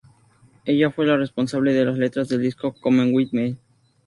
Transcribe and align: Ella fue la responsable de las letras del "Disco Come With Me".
Ella 0.65 0.89
fue 0.89 1.05
la 1.05 1.15
responsable 1.15 1.73
de 1.75 1.85
las 1.85 1.95
letras 1.95 2.27
del 2.27 2.41
"Disco 2.41 2.73
Come 2.73 3.11
With 3.11 3.29
Me". 3.33 3.57